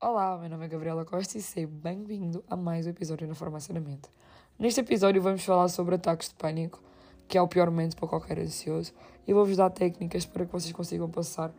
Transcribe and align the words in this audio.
Olá, 0.00 0.38
meu 0.38 0.48
nome 0.48 0.64
é 0.64 0.68
Gabriela 0.68 1.04
Costa 1.04 1.38
e 1.38 1.42
seja 1.42 1.66
bem-vindo 1.66 2.44
a 2.48 2.56
mais 2.56 2.86
um 2.86 2.90
episódio 2.90 3.26
na 3.26 3.34
Farmácia 3.34 3.74
da 3.74 3.80
Mente. 3.80 4.08
Neste 4.56 4.78
episódio 4.78 5.20
vamos 5.20 5.44
falar 5.44 5.66
sobre 5.66 5.96
ataques 5.96 6.28
de 6.28 6.36
pânico, 6.36 6.80
que 7.26 7.36
é 7.36 7.42
o 7.42 7.48
pior 7.48 7.68
momento 7.68 7.96
para 7.96 8.06
qualquer 8.06 8.38
ansioso, 8.38 8.92
e 9.26 9.32
vou-vos 9.34 9.56
dar 9.56 9.70
técnicas 9.70 10.24
para 10.24 10.46
que 10.46 10.52
vocês 10.52 10.72
consigam 10.72 11.10
passar 11.10 11.52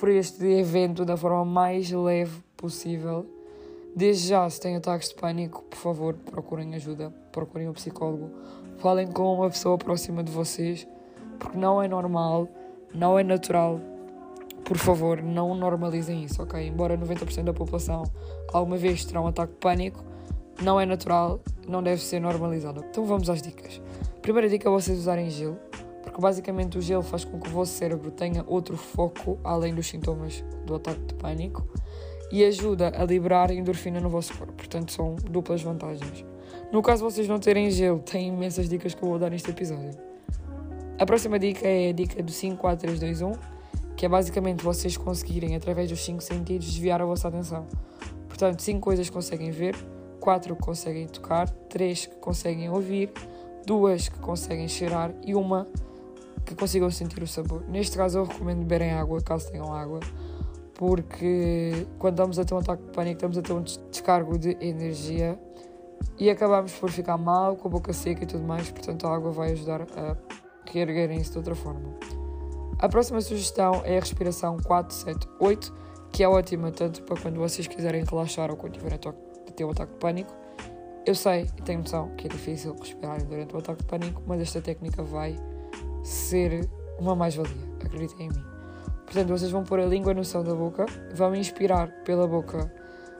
por 0.00 0.08
este 0.08 0.42
evento 0.46 1.04
da 1.04 1.18
forma 1.18 1.44
mais 1.44 1.90
leve 1.90 2.42
possível. 2.56 3.26
Desde 3.94 4.28
já, 4.28 4.48
se 4.48 4.58
têm 4.58 4.76
ataques 4.76 5.10
de 5.10 5.16
pânico, 5.16 5.62
por 5.64 5.76
favor, 5.76 6.14
procurem 6.14 6.74
ajuda, 6.76 7.12
procurem 7.30 7.68
um 7.68 7.74
psicólogo, 7.74 8.30
falem 8.78 9.06
com 9.12 9.34
uma 9.34 9.50
pessoa 9.50 9.76
próxima 9.76 10.24
de 10.24 10.32
vocês, 10.32 10.88
porque 11.38 11.58
não 11.58 11.82
é 11.82 11.86
normal, 11.86 12.48
não 12.94 13.18
é 13.18 13.22
natural 13.22 13.78
por 14.66 14.78
favor, 14.78 15.22
não 15.22 15.54
normalizem 15.54 16.24
isso, 16.24 16.42
ok? 16.42 16.66
Embora 16.66 16.98
90% 16.98 17.44
da 17.44 17.52
população 17.54 18.02
alguma 18.52 18.76
vez 18.76 19.04
terá 19.04 19.20
um 19.20 19.28
ataque 19.28 19.52
de 19.52 19.58
pânico, 19.60 20.04
não 20.60 20.80
é 20.80 20.84
natural, 20.84 21.38
não 21.68 21.80
deve 21.80 22.02
ser 22.02 22.18
normalizado. 22.18 22.84
Então 22.90 23.04
vamos 23.04 23.30
às 23.30 23.40
dicas. 23.40 23.80
Primeira 24.20 24.48
dica 24.48 24.68
é 24.68 24.72
vocês 24.72 24.98
usarem 24.98 25.30
gelo, 25.30 25.56
porque 26.02 26.20
basicamente 26.20 26.76
o 26.78 26.82
gelo 26.82 27.04
faz 27.04 27.24
com 27.24 27.38
que 27.38 27.48
o 27.48 27.52
vosso 27.52 27.74
cérebro 27.74 28.10
tenha 28.10 28.44
outro 28.44 28.76
foco 28.76 29.38
além 29.44 29.72
dos 29.72 29.86
sintomas 29.86 30.44
do 30.64 30.74
ataque 30.74 31.00
de 31.00 31.14
pânico 31.14 31.64
e 32.32 32.44
ajuda 32.44 32.92
a 33.00 33.04
liberar 33.04 33.52
endorfina 33.52 34.00
no 34.00 34.08
vosso 34.08 34.36
corpo. 34.36 34.54
Portanto, 34.54 34.90
são 34.90 35.14
duplas 35.30 35.62
vantagens. 35.62 36.24
No 36.72 36.82
caso 36.82 37.04
vocês 37.04 37.28
não 37.28 37.38
terem 37.38 37.70
gelo, 37.70 38.00
tem 38.00 38.26
imensas 38.26 38.68
dicas 38.68 38.94
que 38.94 39.02
eu 39.04 39.08
vou 39.10 39.18
dar 39.18 39.30
neste 39.30 39.48
episódio. 39.48 39.96
A 40.98 41.06
próxima 41.06 41.38
dica 41.38 41.68
é 41.68 41.90
a 41.90 41.92
dica 41.92 42.20
do 42.20 42.32
5, 42.32 42.56
4, 42.56 42.88
3, 42.88 42.98
2, 42.98 43.22
1 43.22 43.55
que 43.96 44.04
é 44.04 44.08
basicamente 44.08 44.62
vocês 44.62 44.96
conseguirem, 44.96 45.56
através 45.56 45.88
dos 45.88 46.04
cinco 46.04 46.22
sentidos, 46.22 46.66
desviar 46.66 47.00
a 47.00 47.04
vossa 47.04 47.28
atenção. 47.28 47.66
Portanto, 48.28 48.60
cinco 48.60 48.80
coisas 48.80 49.08
conseguem 49.08 49.50
ver, 49.50 49.74
quatro 50.20 50.54
conseguem 50.54 51.06
tocar, 51.06 51.48
três 51.48 52.04
que 52.04 52.16
conseguem 52.16 52.68
ouvir, 52.68 53.10
duas 53.66 54.08
que 54.08 54.18
conseguem 54.18 54.68
cheirar 54.68 55.12
e 55.24 55.34
uma 55.34 55.66
que 56.44 56.54
consigam 56.54 56.90
sentir 56.90 57.22
o 57.22 57.26
sabor. 57.26 57.64
Neste 57.68 57.96
caso, 57.96 58.18
eu 58.18 58.24
recomendo 58.24 58.58
beberem 58.58 58.92
água, 58.92 59.20
caso 59.20 59.50
tenham 59.50 59.72
água, 59.72 60.00
porque 60.74 61.86
quando 61.98 62.14
estamos 62.14 62.38
a 62.38 62.44
ter 62.44 62.54
um 62.54 62.58
ataque 62.58 62.82
de 62.82 62.90
pânico, 62.90 63.16
estamos 63.16 63.38
a 63.38 63.42
ter 63.42 63.52
um 63.54 63.62
descargo 63.62 64.38
de 64.38 64.56
energia 64.60 65.40
e 66.18 66.28
acabamos 66.28 66.72
por 66.72 66.90
ficar 66.90 67.16
mal, 67.16 67.56
com 67.56 67.68
a 67.68 67.70
boca 67.70 67.92
seca 67.92 68.24
e 68.24 68.26
tudo 68.26 68.44
mais, 68.44 68.70
portanto, 68.70 69.06
a 69.06 69.14
água 69.14 69.30
vai 69.30 69.52
ajudar 69.52 69.82
a 69.82 70.16
reerguerem-se 70.70 71.32
de 71.32 71.38
outra 71.38 71.54
forma. 71.54 72.15
A 72.78 72.90
próxima 72.90 73.22
sugestão 73.22 73.80
é 73.86 73.96
a 73.96 74.00
respiração 74.00 74.58
478, 74.58 75.72
que 76.12 76.22
é 76.22 76.28
ótima 76.28 76.70
tanto 76.70 77.02
para 77.04 77.18
quando 77.18 77.38
vocês 77.38 77.66
quiserem 77.66 78.04
relaxar 78.04 78.50
ou 78.50 78.56
quando 78.56 78.74
tiverem 78.74 78.98
a 78.98 79.52
ter 79.52 79.64
um 79.64 79.70
ataque 79.70 79.92
de 79.92 79.98
pânico. 79.98 80.34
Eu 81.06 81.14
sei 81.14 81.48
e 81.56 81.62
tenho 81.62 81.78
noção 81.78 82.14
que 82.16 82.26
é 82.26 82.28
difícil 82.28 82.76
respirar 82.78 83.24
durante 83.24 83.54
o 83.54 83.58
ataque 83.58 83.82
de 83.82 83.88
pânico, 83.88 84.22
mas 84.26 84.42
esta 84.42 84.60
técnica 84.60 85.02
vai 85.02 85.38
ser 86.04 86.68
uma 86.98 87.16
mais-valia, 87.16 87.56
acreditem 87.82 88.26
em 88.26 88.28
mim. 88.28 88.44
Portanto, 89.06 89.28
vocês 89.28 89.50
vão 89.50 89.64
pôr 89.64 89.80
a 89.80 89.86
língua 89.86 90.12
no 90.12 90.24
céu 90.24 90.42
da 90.42 90.54
boca, 90.54 90.84
vão 91.14 91.34
inspirar 91.34 91.88
pela 92.04 92.26
boca 92.26 92.70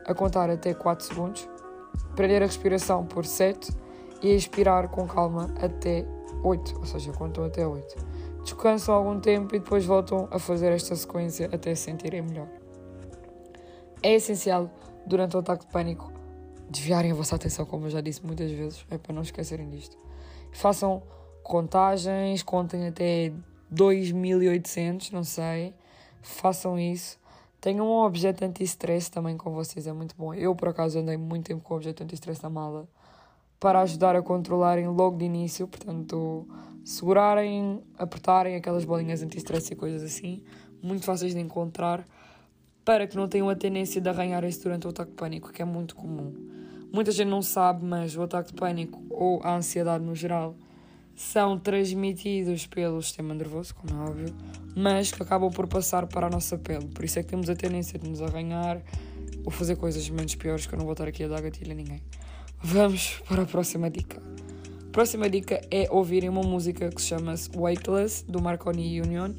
a 0.05 0.13
contar 0.13 0.51
até 0.51 0.75
4 0.75 1.07
segundos, 1.07 1.49
prender 2.15 2.43
a 2.43 2.47
respiração 2.47 3.07
por 3.07 3.25
7 3.25 3.73
e 4.23 4.35
expirar 4.35 4.89
com 4.91 5.07
calma 5.07 5.49
até 5.63 6.05
8, 6.43 6.77
ou 6.79 6.85
seja, 6.85 7.11
contam 7.13 7.45
até 7.45 7.67
8 7.67 8.16
descansam 8.47 8.95
algum 8.95 9.19
tempo 9.19 9.55
e 9.57 9.59
depois 9.59 9.85
voltam 9.85 10.29
a 10.31 10.39
fazer 10.39 10.73
esta 10.73 10.95
sequência 10.95 11.51
até 11.53 11.75
se 11.75 11.83
sentirem 11.83 12.23
melhor. 12.23 12.49
É 14.03 14.15
essencial, 14.15 14.71
durante 15.05 15.37
o 15.37 15.41
ataque 15.41 15.67
de 15.67 15.73
pânico, 15.73 16.13
desviarem 16.71 17.11
a 17.11 17.15
vossa 17.15 17.35
atenção, 17.35 17.67
como 17.67 17.87
eu 17.87 17.91
já 17.91 18.01
disse 18.01 18.25
muitas 18.25 18.51
vezes, 18.51 18.87
é 18.89 18.97
para 18.97 19.13
não 19.13 19.23
esquecerem 19.23 19.69
disto. 19.69 19.97
Façam 20.53 21.03
contagens, 21.43 22.43
contem 22.43 22.87
até 22.87 23.33
2800, 23.69 25.11
não 25.11 25.25
sei, 25.25 25.75
façam 26.23 26.79
isso. 26.79 27.19
Tenham 27.61 27.85
um 27.87 28.05
objeto 28.05 28.45
anti-stress 28.45 29.11
também 29.11 29.37
com 29.37 29.51
vocês, 29.51 29.89
é 29.89 29.93
muito 29.93 30.15
bom. 30.17 30.33
Eu, 30.33 30.55
por 30.55 30.69
acaso, 30.69 31.01
andei 31.01 31.17
muito 31.17 31.47
tempo 31.47 31.63
com 31.63 31.75
o 31.75 31.77
objeto 31.79 32.05
anti-stress 32.05 32.41
na 32.43 32.51
mala 32.51 32.89
para 33.59 33.81
ajudar 33.81 34.15
a 34.17 34.23
controlarem 34.23 34.87
logo 34.89 35.17
de 35.17 35.25
início, 35.25 35.67
portanto, 35.67 36.47
segurarem, 36.85 37.83
apertarem 37.99 38.57
aquelas 38.57 38.85
bolinhas 38.85 39.23
anti-stress 39.23 39.73
e 39.73 39.77
coisas 39.77 40.03
assim, 40.03 40.43
muito 40.83 41.05
fáceis 41.05 41.35
de 41.35 41.41
encontrar, 41.41 42.05
para 42.85 43.07
que 43.07 43.17
não 43.17 43.27
tenham 43.29 43.49
a 43.49 43.57
tendência 43.57 44.01
de 44.01 44.09
arranhar-se 44.09 44.63
durante 44.63 44.87
o 44.87 44.91
ataque 44.91 45.11
de 45.11 45.17
pânico, 45.17 45.53
que 45.53 45.61
é 45.61 45.65
muito 45.65 45.97
comum. 45.97 46.33
Muita 46.93 47.11
gente 47.11 47.29
não 47.29 47.43
sabe, 47.43 47.85
mas 47.85 48.17
o 48.17 48.23
ataque 48.23 48.53
de 48.53 48.55
pânico 48.55 49.03
ou 49.11 49.41
a 49.43 49.57
ansiedade 49.57 50.05
no 50.05 50.15
geral 50.15 50.55
são 51.17 51.59
transmitidos 51.59 52.67
pelo 52.67 53.03
sistema 53.03 53.35
nervoso, 53.35 53.75
como 53.75 54.01
é 54.01 54.09
óbvio, 54.09 54.37
mas 54.77 55.11
que 55.11 55.23
acabam 55.23 55.51
por 55.51 55.67
passar 55.67 56.07
para 56.07 56.27
a 56.27 56.31
nossa 56.31 56.57
pele. 56.59 56.87
Por 56.89 57.05
isso 57.05 57.19
é 57.19 57.23
que 57.23 57.29
temos 57.29 57.51
a 57.51 57.57
tendência 57.57 57.99
de 57.99 58.09
nos 58.09 58.21
arranhar 58.23 58.83
ou 59.45 59.51
fazer 59.51 59.77
coisas 59.77 60.09
menos 60.11 60.35
piores, 60.35 60.67
que 60.67 60.75
eu 60.75 60.79
não 60.79 60.85
vou 60.85 60.93
estar 60.93 61.09
aqui 61.09 61.25
a 61.25 61.29
dar 61.29 61.41
gatilho 61.41 61.73
a 61.73 61.75
ninguém. 61.75 62.03
Vamos 62.63 63.21
para 63.29 63.43
a 63.43 63.47
próxima 63.47 63.91
dica. 63.91 64.21
A 64.89 64.91
próxima 64.91 65.29
dica 65.29 65.61
é 65.71 65.87
ouvirem 65.91 66.29
uma 66.29 66.43
música 66.43 66.89
que 66.89 67.01
se 67.01 67.09
chama 67.09 67.35
Weightless, 67.55 68.25
do 68.27 68.41
Marconi 68.41 69.01
Union. 69.01 69.33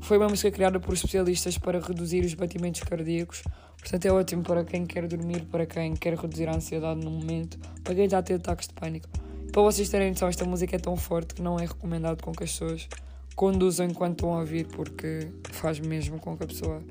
Foi 0.00 0.16
uma 0.16 0.28
música 0.28 0.50
criada 0.50 0.80
por 0.80 0.94
especialistas 0.94 1.58
para 1.58 1.78
reduzir 1.78 2.24
os 2.24 2.34
batimentos 2.34 2.80
cardíacos. 2.82 3.42
Portanto, 3.78 4.06
é 4.06 4.12
ótimo 4.12 4.42
para 4.42 4.64
quem 4.64 4.86
quer 4.86 5.06
dormir, 5.06 5.44
para 5.44 5.66
quem 5.66 5.94
quer 5.94 6.14
reduzir 6.14 6.48
a 6.48 6.56
ansiedade 6.56 7.04
no 7.04 7.10
momento, 7.10 7.58
para 7.84 7.94
quem 7.94 8.04
está 8.04 8.18
a 8.18 8.22
ter 8.22 8.34
ataques 8.34 8.68
de 8.68 8.74
pânico. 8.74 9.08
Para 9.52 9.62
vocês 9.62 9.88
terem 9.88 10.10
noção, 10.10 10.28
esta 10.28 10.44
música 10.44 10.76
é 10.76 10.78
tão 10.78 10.96
forte 10.96 11.34
que 11.34 11.42
não 11.42 11.58
é 11.58 11.66
recomendado 11.66 12.22
com 12.22 12.32
que 12.32 12.44
as 12.44 12.50
pessoas 12.50 12.88
conduzam 13.34 13.86
enquanto 13.86 14.12
estão 14.12 14.34
a 14.34 14.40
ouvir, 14.40 14.66
porque 14.66 15.28
faz 15.52 15.78
mesmo 15.78 16.18
com 16.18 16.36
que 16.36 16.44
a 16.44 16.46
pessoa 16.46 16.82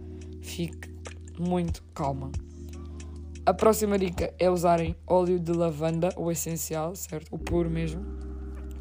fique 0.42 0.90
muito 1.40 1.84
calma. 1.94 2.32
A 3.46 3.54
próxima 3.54 3.96
dica 4.00 4.34
é 4.40 4.50
usarem 4.50 4.96
óleo 5.06 5.40
de 5.40 5.52
lavanda, 5.52 6.10
o 6.18 6.32
essencial, 6.32 6.96
certo? 6.96 7.28
O 7.30 7.38
puro 7.38 7.70
mesmo. 7.70 8.04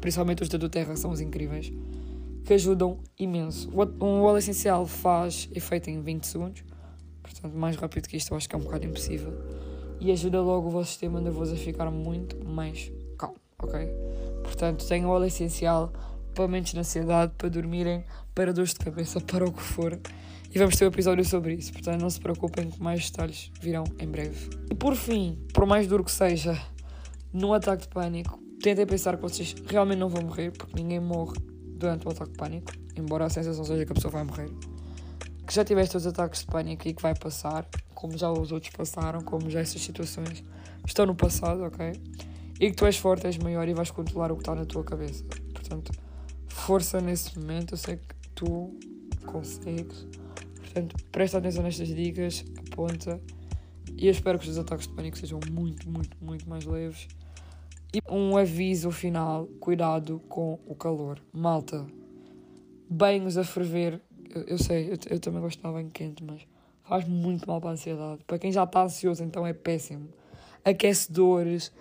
Principalmente 0.01 0.41
os 0.41 0.49
da 0.49 0.57
do 0.57 0.67
terra 0.67 0.95
são 0.95 1.11
os 1.11 1.21
incríveis. 1.21 1.71
Que 2.43 2.55
ajudam 2.55 2.97
imenso. 3.19 3.69
Um 4.01 4.23
óleo 4.23 4.39
essencial 4.39 4.87
faz 4.87 5.47
efeito 5.53 5.91
em 5.91 6.01
20 6.01 6.23
segundos. 6.23 6.63
Portanto, 7.21 7.55
mais 7.55 7.75
rápido 7.75 8.07
que 8.07 8.17
isto 8.17 8.33
eu 8.33 8.37
acho 8.37 8.49
que 8.49 8.55
é 8.55 8.57
um 8.57 8.63
bocado 8.63 8.87
impossível. 8.87 9.33
E 9.99 10.11
ajuda 10.11 10.41
logo 10.41 10.67
o 10.67 10.71
vosso 10.71 10.89
sistema 10.89 11.21
nervoso 11.21 11.53
a 11.53 11.57
ficar 11.57 11.91
muito 11.91 12.43
mais 12.43 12.91
calmo, 13.19 13.37
ok? 13.59 13.87
Portanto, 14.41 14.87
tenham 14.87 15.11
óleo 15.11 15.25
essencial 15.25 15.93
para 16.35 16.43
momentos 16.43 16.73
de 16.73 16.79
ansiedade, 16.79 17.33
para 17.37 17.49
dormirem, 17.49 18.03
para 18.35 18.53
dores 18.53 18.73
de 18.73 18.79
cabeça, 18.79 19.19
para 19.25 19.45
o 19.45 19.51
que 19.51 19.61
for. 19.61 19.99
E 20.53 20.59
vamos 20.59 20.75
ter 20.75 20.85
um 20.85 20.89
episódio 20.89 21.25
sobre 21.25 21.55
isso, 21.55 21.73
portanto 21.73 21.99
não 21.99 22.09
se 22.09 22.19
preocupem 22.19 22.69
que 22.69 22.81
mais 22.81 23.09
detalhes 23.09 23.51
virão 23.59 23.83
em 23.99 24.07
breve. 24.07 24.49
E 24.69 24.75
por 24.75 24.95
fim, 24.95 25.39
por 25.53 25.65
mais 25.65 25.87
duro 25.87 26.03
que 26.03 26.11
seja, 26.11 26.57
num 27.33 27.53
ataque 27.53 27.83
de 27.83 27.89
pânico, 27.89 28.39
tentem 28.61 28.85
pensar 28.85 29.17
que 29.17 29.21
vocês 29.21 29.55
realmente 29.67 29.99
não 29.99 30.07
vão 30.07 30.23
morrer, 30.23 30.51
porque 30.51 30.81
ninguém 30.81 30.99
morre 30.99 31.35
durante 31.77 32.07
o 32.07 32.11
ataque 32.11 32.31
de 32.31 32.37
pânico, 32.37 32.71
embora 32.95 33.25
a 33.25 33.29
sensação 33.29 33.65
seja 33.65 33.85
que 33.85 33.91
a 33.91 33.95
pessoa 33.95 34.11
vai 34.11 34.23
morrer. 34.23 34.49
Que 35.45 35.53
já 35.53 35.65
tiveste 35.65 35.97
os 35.97 36.07
ataques 36.07 36.41
de 36.41 36.47
pânico 36.47 36.87
e 36.87 36.93
que 36.93 37.01
vai 37.01 37.13
passar, 37.13 37.67
como 37.93 38.17
já 38.17 38.31
os 38.31 38.51
outros 38.51 38.71
passaram, 38.75 39.21
como 39.21 39.49
já 39.49 39.59
essas 39.59 39.81
situações 39.81 40.43
estão 40.87 41.05
no 41.05 41.15
passado, 41.15 41.63
ok? 41.63 41.91
E 42.59 42.69
que 42.69 42.75
tu 42.75 42.85
és 42.85 42.97
forte, 42.97 43.27
és 43.27 43.37
maior 43.37 43.67
e 43.67 43.73
vais 43.73 43.91
controlar 43.91 44.31
o 44.31 44.35
que 44.35 44.41
está 44.41 44.55
na 44.55 44.65
tua 44.65 44.83
cabeça. 44.83 45.23
Portanto, 45.53 45.91
força 46.55 47.01
nesse 47.01 47.37
momento, 47.37 47.73
eu 47.73 47.77
sei 47.77 47.97
que 47.97 48.29
tu 48.33 48.73
consegues. 49.25 50.07
Portanto, 50.55 50.95
presta 51.11 51.37
atenção 51.37 51.61
nestas 51.61 51.89
dicas, 51.89 52.43
aponta. 52.57 53.21
E 53.95 54.07
eu 54.07 54.11
espero 54.11 54.39
que 54.39 54.49
os 54.49 54.57
ataques 54.57 54.87
de 54.87 54.93
pânico 54.93 55.17
sejam 55.17 55.39
muito, 55.51 55.87
muito, 55.87 56.17
muito 56.19 56.49
mais 56.49 56.65
leves. 56.65 57.07
E 57.93 57.99
um 58.09 58.35
aviso 58.35 58.89
final: 58.89 59.45
cuidado 59.59 60.19
com 60.27 60.59
o 60.65 60.73
calor. 60.73 61.21
Malta, 61.31 61.85
banhos 62.89 63.37
a 63.37 63.43
ferver. 63.43 64.01
Eu, 64.33 64.43
eu 64.43 64.57
sei, 64.57 64.91
eu, 64.91 64.97
eu 65.09 65.19
também 65.19 65.41
gosto 65.41 65.61
de 65.61 65.71
banho 65.71 65.91
quente, 65.91 66.23
mas 66.23 66.41
faz 66.83 67.07
muito 67.07 67.47
mal 67.47 67.61
para 67.61 67.71
a 67.71 67.73
ansiedade. 67.73 68.23
Para 68.25 68.39
quem 68.39 68.51
já 68.51 68.63
está 68.63 68.83
ansioso, 68.83 69.23
então 69.23 69.45
é 69.45 69.53
péssimo. 69.53 70.09
Aquecedores, 70.63 71.71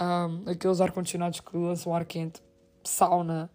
um, 0.00 0.50
aqueles 0.50 0.80
ar-condicionados 0.80 1.38
que 1.40 1.56
lançam 1.56 1.94
ar 1.94 2.04
quente, 2.04 2.42
sauna. 2.82 3.50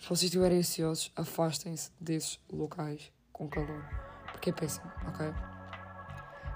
Se 0.00 0.08
vocês 0.08 0.24
estiverem 0.24 0.58
ansiosos, 0.58 1.12
afastem-se 1.14 1.92
desses 2.00 2.40
locais 2.50 3.12
com 3.32 3.48
calor 3.48 3.84
porque 4.40 4.50
é 4.50 4.52
péssimo, 4.52 4.90
ok? 5.06 5.32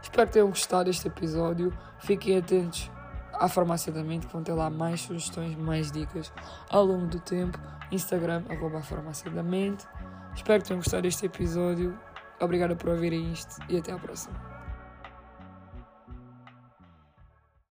Espero 0.02 0.26
que 0.26 0.32
tenham 0.32 0.48
gostado 0.48 0.84
deste 0.84 1.06
episódio. 1.06 1.76
Fiquem 1.98 2.38
atentos 2.38 2.90
à 3.34 3.46
Farmácia 3.48 3.92
da 3.92 4.02
Mente, 4.02 4.26
que 4.26 4.32
vão 4.32 4.42
ter 4.42 4.54
lá 4.54 4.70
mais 4.70 5.02
sugestões, 5.02 5.54
mais 5.56 5.92
dicas 5.92 6.32
ao 6.70 6.84
longo 6.84 7.06
do 7.06 7.20
tempo. 7.20 7.58
Instagram, 7.92 8.44
arroba 8.48 8.82
Farmácia 8.82 9.30
da 9.30 9.42
Mente. 9.42 9.86
Espero 10.34 10.62
que 10.62 10.68
tenham 10.68 10.80
gostado 10.80 11.02
deste 11.02 11.26
episódio. 11.26 11.98
Obrigada 12.40 12.74
por 12.74 12.88
ouvirem 12.88 13.32
isto 13.32 13.56
e 13.68 13.76
até 13.76 13.92
à 13.92 13.98
próxima. 13.98 14.53